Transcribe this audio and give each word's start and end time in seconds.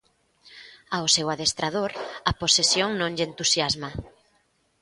Ao 0.95 1.05
seu 1.15 1.27
adestrador 1.33 1.91
a 2.29 2.31
posesión 2.41 2.89
non 2.99 3.11
lle 3.17 3.27
entusiasma. 3.29 3.89